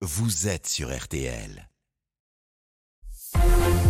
[0.00, 1.67] vous êtes sur RTL.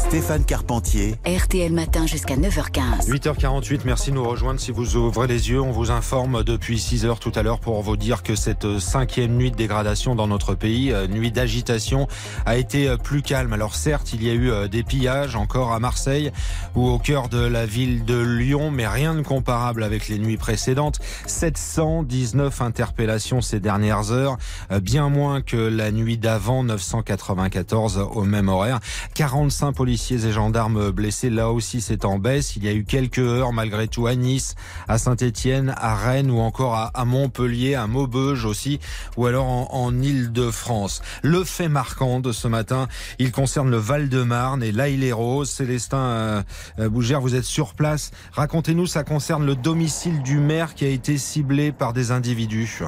[0.00, 1.14] Stéphane Carpentier.
[1.26, 3.06] RTL Matin jusqu'à 9h15.
[3.06, 4.58] 8h48, merci de nous rejoindre.
[4.58, 7.98] Si vous ouvrez les yeux, on vous informe depuis 6h tout à l'heure pour vous
[7.98, 12.08] dire que cette cinquième nuit de dégradation dans notre pays, euh, nuit d'agitation,
[12.46, 13.52] a été euh, plus calme.
[13.52, 16.32] Alors certes, il y a eu euh, des pillages encore à Marseille
[16.74, 20.38] ou au cœur de la ville de Lyon, mais rien de comparable avec les nuits
[20.38, 20.98] précédentes.
[21.26, 24.38] 719 interpellations ces dernières heures,
[24.80, 28.80] bien moins que la nuit d'avant, 994 au même horaire.
[29.14, 31.30] 45 policiers et gendarmes blessés.
[31.30, 32.54] Là aussi, c'est en baisse.
[32.54, 34.54] Il y a eu quelques heures malgré tout à Nice,
[34.86, 38.78] à Saint-Étienne, à Rennes ou encore à, Montpellier, à Maubeuge aussi,
[39.16, 41.02] ou alors en, en Île-de-France.
[41.22, 42.86] Le fait marquant de ce matin,
[43.18, 45.50] il concerne le Val-de-Marne et là, il est rose.
[45.50, 46.42] Célestin euh,
[46.78, 48.12] euh, Bougère, vous êtes sur place.
[48.32, 52.84] Racontez-nous, ça concerne le domicile du maire qui a été ciblé par des individus.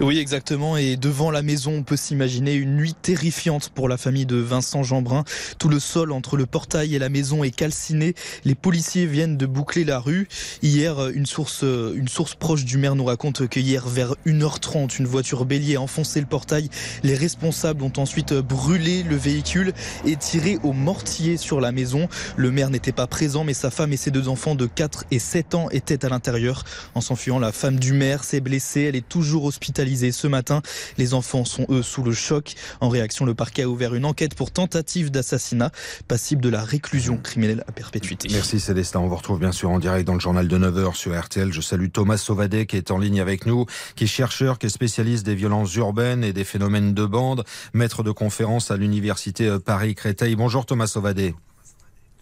[0.00, 0.76] Oui, exactement.
[0.76, 4.82] Et devant la maison, on peut s'imaginer une nuit terrifiante pour la famille de Vincent
[4.82, 5.22] Jeanbrun.
[5.58, 8.14] Tout le sol entre le portail et la maison est calciné.
[8.44, 10.26] Les policiers viennent de boucler la rue.
[10.62, 15.06] Hier, une source, une source proche du maire nous raconte que hier, vers 1h30, une
[15.06, 16.68] voiture bélier a enfoncé le portail.
[17.04, 19.72] Les responsables ont ensuite brûlé le véhicule
[20.04, 22.08] et tiré au mortier sur la maison.
[22.36, 25.20] Le maire n'était pas présent, mais sa femme et ses deux enfants de 4 et
[25.20, 26.64] 7 ans étaient à l'intérieur.
[26.96, 28.82] En s'enfuyant, la femme du maire s'est blessée.
[28.82, 30.62] Elle est toujours hospitalisée ce matin.
[30.98, 32.54] Les enfants sont eux sous le choc.
[32.80, 35.70] En réaction, le parquet a ouvert une enquête pour tentative d'assassinat
[36.08, 38.28] passible de la réclusion criminelle à perpétuité.
[38.32, 39.00] Merci Célestin.
[39.00, 41.52] On vous retrouve bien sûr en direct dans le journal de 9h sur RTL.
[41.52, 44.70] Je salue Thomas Sauvadet qui est en ligne avec nous, qui est chercheur, qui est
[44.70, 49.58] spécialiste des violences urbaines et des phénomènes de bande, maître de conférence à l'université euh,
[49.58, 50.36] Paris-Créteil.
[50.36, 51.34] Bonjour Thomas Sauvadet.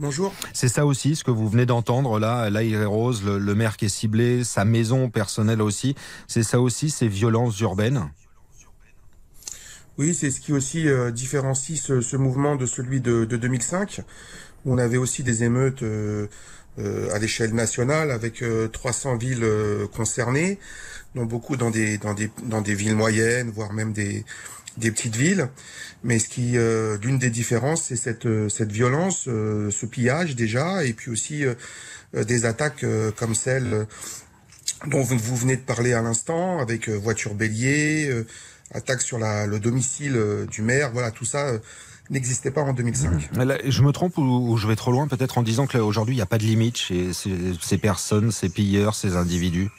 [0.00, 0.34] Bonjour.
[0.52, 3.84] C'est ça aussi ce que vous venez d'entendre là, l'Aïré Rose, le, le, maire qui
[3.84, 5.94] est ciblé, sa maison personnelle aussi.
[6.26, 8.10] C'est ça aussi, ces violences urbaines?
[9.96, 14.00] Oui, c'est ce qui aussi euh, différencie ce, ce, mouvement de celui de, de, 2005,
[14.64, 16.26] où on avait aussi des émeutes euh,
[16.80, 19.46] euh, à l'échelle nationale avec 300 villes
[19.94, 20.58] concernées,
[21.14, 24.24] dont beaucoup dans des, dans, des, dans des villes moyennes, voire même des,
[24.76, 25.48] des petites villes.
[26.02, 30.36] Mais ce qui, euh, l'une des différences, c'est cette euh, cette violence, euh, ce pillage
[30.36, 31.44] déjà, et puis aussi
[32.12, 32.84] des attaques
[33.16, 33.88] comme celle
[34.86, 38.08] dont vous, venez de parler à l'instant, avec voiture bélier,
[38.72, 40.92] attaque sur la, le domicile du maire.
[40.92, 41.58] Voilà, tout ça
[42.10, 43.30] n'existait pas en 2005.
[43.66, 46.26] je me trompe ou, je vais trop loin peut-être en disant qu'aujourd'hui il n'y a
[46.26, 49.70] pas de limite chez ces personnes, ces pilleurs, ces individus?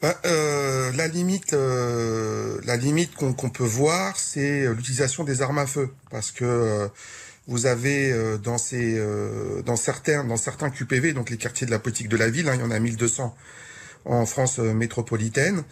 [0.00, 5.66] Bah, euh, la limite, euh, la limite qu'on peut voir, c'est l'utilisation des armes à
[5.66, 6.88] feu, parce que euh,
[7.46, 8.98] vous avez euh, dans ces,
[9.66, 12.54] dans certains, dans certains QPV, donc les quartiers de la politique de la ville, hein,
[12.54, 13.36] il y en a 1200
[14.06, 15.62] en France métropolitaine.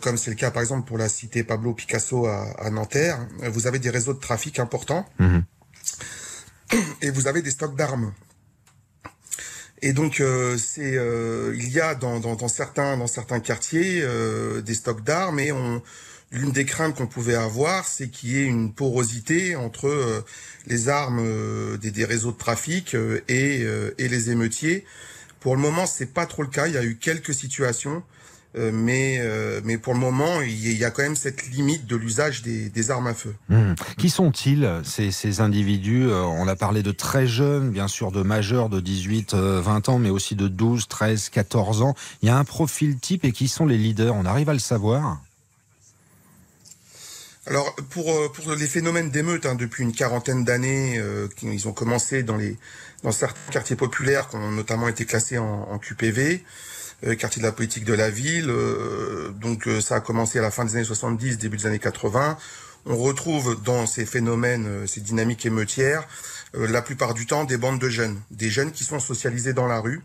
[0.00, 3.18] comme c'est le cas par exemple pour la cité Pablo Picasso à, à Nanterre,
[3.52, 5.38] vous avez des réseaux de trafic importants mmh.
[7.02, 8.12] et vous avez des stocks d'armes.
[9.82, 14.60] Et donc euh, euh, il y a dans, dans, dans, certains dans certains quartiers euh,
[14.60, 15.82] des stocks d'armes et on
[16.30, 20.24] l'une des craintes qu'on pouvait avoir c'est qu'il y ait une porosité entre
[20.66, 21.20] les armes
[21.78, 22.96] des, des, réseaux de trafic
[23.28, 23.66] et,
[23.98, 24.86] et les émeutiers.
[25.40, 26.68] Pour le moment c'est pas trop le cas.
[26.68, 28.02] Il y a eu quelques situations euh,
[28.54, 32.42] mais, euh, mais pour le moment, il y a quand même cette limite de l'usage
[32.42, 33.34] des, des, armes à feu.
[33.48, 33.74] Mmh.
[33.96, 38.22] Qui sont-ils, ces, ces, individus euh, On a parlé de très jeunes, bien sûr, de
[38.22, 41.94] majeurs de 18, 20 ans, mais aussi de 12, 13, 14 ans.
[42.22, 44.58] Il y a un profil type et qui sont les leaders On arrive à le
[44.58, 45.20] savoir?
[47.46, 52.22] Alors pour pour les phénomènes d'émeute hein, depuis une quarantaine d'années, euh, ils ont commencé
[52.22, 52.56] dans les
[53.02, 56.44] dans certains quartiers populaires qui ont notamment été classés en, en QPV.
[57.04, 58.48] Euh, quartier de la politique de la ville.
[58.48, 61.80] Euh, donc euh, ça a commencé à la fin des années 70, début des années
[61.80, 62.38] 80.
[62.86, 66.06] On retrouve dans ces phénomènes, ces dynamiques émeutières,
[66.54, 69.78] la plupart du temps des bandes de jeunes, des jeunes qui sont socialisés dans la
[69.78, 70.02] rue,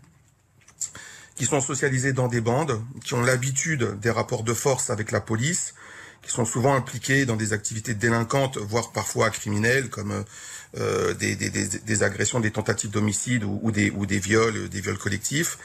[1.34, 5.20] qui sont socialisés dans des bandes, qui ont l'habitude des rapports de force avec la
[5.20, 5.74] police,
[6.22, 10.24] qui sont souvent impliqués dans des activités délinquantes, voire parfois criminelles, comme
[10.78, 14.68] euh, des, des, des, des, agressions, des tentatives d'homicide ou, ou, des, ou des viols,
[14.68, 15.58] des viols collectifs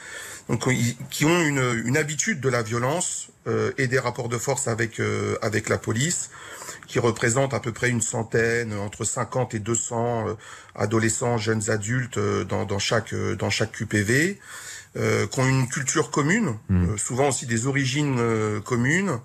[0.48, 0.68] donc
[1.10, 5.00] qui ont une, une habitude de la violence euh, et des rapports de force avec
[5.00, 6.30] euh, avec la police,
[6.86, 10.34] qui représentent à peu près une centaine, entre 50 et 200 euh,
[10.74, 14.38] adolescents, jeunes adultes euh, dans, dans chaque dans chaque QPV,
[14.94, 16.98] qui ont une culture commune, mmh.
[16.98, 18.16] souvent aussi des origines
[18.64, 19.18] communes.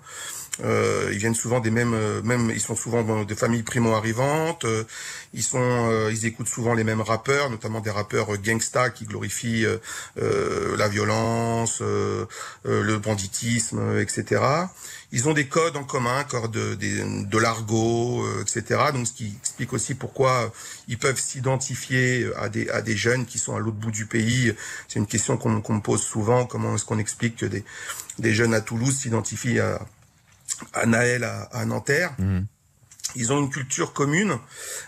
[0.62, 4.64] Euh, ils viennent souvent des mêmes, euh, même ils sont souvent bon, des familles primo-arrivantes.
[4.64, 4.84] Euh,
[5.32, 9.64] ils sont, ils écoutent souvent les mêmes rappeurs, notamment des rappeurs gangsta qui glorifient
[10.16, 14.42] la violence, le banditisme, etc.
[15.12, 18.86] Ils ont des codes en commun, code de, de, de l'argot, etc.
[18.92, 20.52] Donc ce qui explique aussi pourquoi
[20.88, 24.52] ils peuvent s'identifier à des, à des jeunes qui sont à l'autre bout du pays.
[24.88, 26.44] C'est une question qu'on qu me pose souvent.
[26.44, 27.64] Comment est-ce qu'on explique que des,
[28.18, 29.80] des jeunes à Toulouse s'identifient à
[30.72, 32.14] à Naël, à, à Nanterre.
[32.18, 32.40] Mmh.
[33.16, 34.38] Ils ont une culture commune,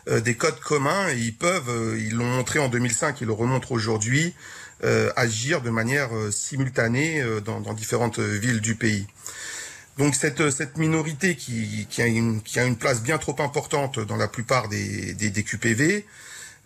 [0.08, 3.32] euh, des codes communs, et ils peuvent, euh, ils l'ont montré en 2005, ils le
[3.32, 4.34] remontrent aujourd'hui,
[4.84, 9.06] euh, agir de manière euh, simultanée euh, dans, dans, différentes villes du pays.
[9.96, 14.00] Donc cette, cette minorité qui, qui, a une, qui a une place bien trop importante
[14.00, 16.04] dans la plupart des, des, des QPV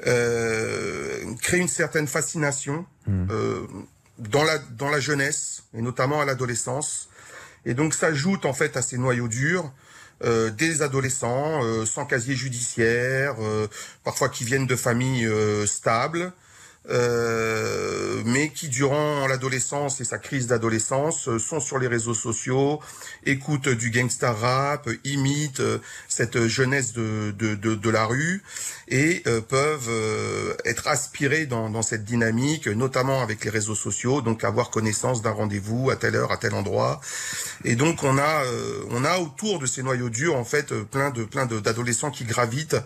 [0.01, 3.27] crée une certaine fascination mmh.
[4.19, 7.09] dans, la, dans la jeunesse, et notamment à l'adolescence,
[7.67, 9.71] et donc s'ajoutent en fait à ces noyaux durs
[10.25, 13.69] euh, des adolescents euh, sans casier judiciaire, euh,
[14.03, 15.29] parfois qui viennent de familles
[15.67, 16.33] stables,
[16.89, 22.81] euh, mais qui durant l'adolescence et sa crise d'adolescence euh, sont sur les réseaux sociaux,
[23.25, 28.43] écoutent du gangsta rap, imitent euh, cette jeunesse de, de, de, de la rue
[28.89, 29.91] et peuvent
[30.65, 35.33] être aspirés dans, dans, cette dynamique, notamment avec les réseaux sociaux, donc avoir connaissance d'un
[35.33, 37.01] rendez-vous à telle heure, à tel endroit.
[37.65, 38.45] Et donc on a,
[38.91, 42.77] on a autour de ces noyaux durs en fait plein de plein d'adolescents qui gravitent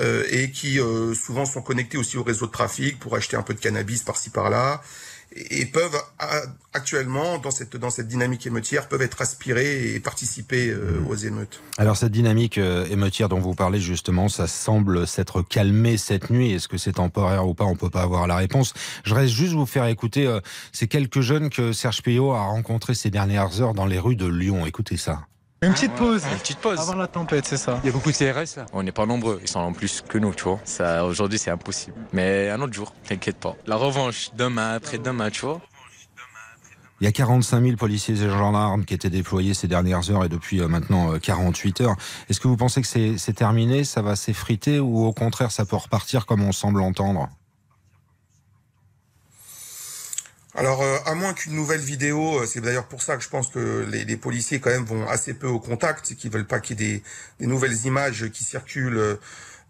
[0.00, 3.42] euh, et qui euh, souvent sont connectés aussi au réseau de trafic pour acheter un
[3.42, 4.82] peu de cannabis par-ci par-là
[5.50, 6.00] et peuvent
[6.72, 11.06] actuellement dans cette dans cette dynamique émeutière peuvent être aspirés et participer euh, mmh.
[11.08, 11.60] aux émeutes.
[11.78, 16.52] Alors cette dynamique euh, émeutière dont vous parlez justement, ça semble s'être calmé cette nuit.
[16.52, 17.64] Est-ce que c'est temporaire ou pas?
[17.64, 18.74] On peut pas avoir la réponse.
[19.04, 20.40] Je reste juste vous faire écouter euh,
[20.72, 24.26] ces quelques jeunes que Serge Payot a rencontrés ces dernières heures dans les rues de
[24.26, 24.66] Lyon.
[24.66, 25.26] Écoutez ça.
[25.62, 26.24] Une petite pause.
[26.30, 26.80] Une petite pause.
[26.80, 27.78] Avant la tempête, c'est ça.
[27.84, 28.66] Il y a beaucoup de CRS là.
[28.72, 29.38] On n'est pas nombreux.
[29.42, 30.58] Ils sont en plus que nous, tu vois.
[30.64, 31.96] Ça, aujourd'hui, c'est impossible.
[32.12, 33.54] Mais un autre jour, t'inquiète pas.
[33.66, 35.60] La revanche, demain, après-demain, tu vois.
[37.00, 40.28] Il y a 45 000 policiers et gendarmes qui étaient déployés ces dernières heures et
[40.28, 41.96] depuis euh, maintenant 48 heures.
[42.28, 45.76] Est-ce que vous pensez que c'est terminé, ça va s'effriter ou au contraire ça peut
[45.76, 47.28] repartir comme on semble entendre?
[50.54, 53.48] Alors, euh, à moins qu'une nouvelle vidéo, euh, c'est d'ailleurs pour ça que je pense
[53.48, 56.60] que les, les, policiers quand même vont assez peu au contact, c'est qu'ils veulent pas
[56.60, 57.02] qu'il y ait des,
[57.40, 59.18] des, nouvelles images qui circulent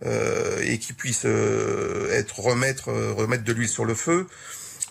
[0.05, 4.27] euh, et qui puissent euh, être remettre euh, remettre de l'huile sur le feu.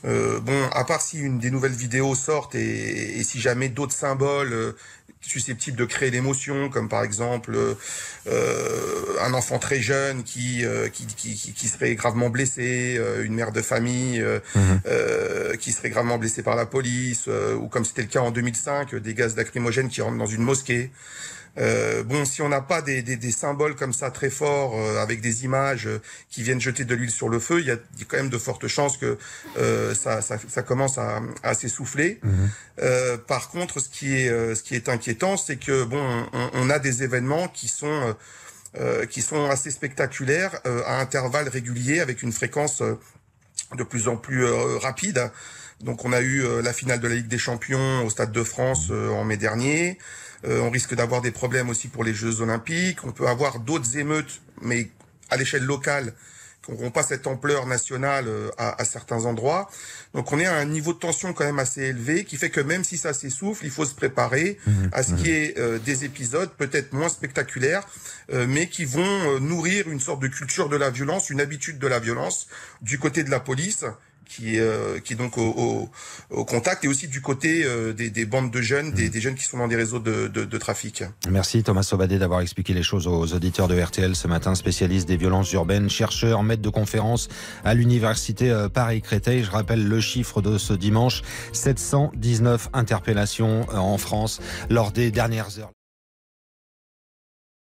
[0.05, 4.73] bon, à part si une des nouvelles vidéos sortent et, et si jamais d'autres symboles
[5.21, 7.55] susceptibles de créer l'émotion, comme par exemple
[8.27, 13.33] euh, un enfant très jeune qui, euh, qui, qui, qui, serait gravement blessé, euh, une
[13.33, 14.23] mère de famille
[14.55, 15.57] mmh.
[15.59, 17.27] qui serait gravement blessée par la police,
[17.59, 20.91] ou comme c'était le cas en 2005, des gaz lacrymogènes qui rentrent dans une mosquée.
[21.57, 25.01] Euh, bon, si on n'a pas des, des, des, symboles comme ça très forts, euh,
[25.01, 27.77] avec des images euh, qui viennent jeter de l'huile sur le feu, il y, a,
[28.07, 29.17] quand même de fortes chances que
[29.57, 32.19] euh, ça, ça, ça, commence à, à s'essouffler.
[32.23, 33.17] Mmh.
[33.27, 36.79] par contre, ce qui est, ce qui est inquiétant, c'est que bon, on, on, a
[36.79, 38.15] des événements qui sont
[39.09, 45.29] qui sont assez spectaculaires à intervalles réguliers, avec une fréquence de plus en plus rapide.
[45.83, 48.91] Donc, on a eu la finale de la Ligue des Champions au Stade de France
[48.91, 49.97] en mai dernier.
[50.45, 53.03] Euh, on risque d'avoir des problèmes aussi pour les Jeux Olympiques.
[53.03, 54.89] On peut avoir d'autres émeutes, mais
[55.29, 56.13] à l'échelle locale,
[56.63, 59.69] qui n'auront pas cette ampleur nationale euh, à, à, certains endroits.
[60.13, 62.61] Donc on est à un niveau de tension quand même assez élevé, qui fait que
[62.61, 65.15] même si ça s'essouffle, il faut se préparer mmh, à ce mmh.
[65.17, 67.83] qui est euh, des épisodes peut-être moins spectaculaires,
[68.33, 71.79] euh, mais qui vont euh, nourrir une sorte de culture de la violence, une habitude
[71.79, 72.47] de la violence
[72.81, 73.85] du côté de la police
[74.31, 75.89] qui, euh, qui est donc au, au,
[76.29, 79.09] au, contact et aussi du côté euh, des, des, bandes de jeunes, des, mmh.
[79.09, 81.03] des, jeunes qui sont dans des réseaux de, de, de trafic.
[81.29, 85.17] Merci Thomas Sobadé d'avoir expliqué les choses aux auditeurs de RTL ce matin, spécialiste des
[85.17, 87.27] violences urbaines, chercheur, maître de conférence
[87.65, 89.43] à l'université euh, Paris-Créteil.
[89.43, 95.71] Je rappelle le chiffre de ce dimanche, 719 interpellations en France lors des dernières heures.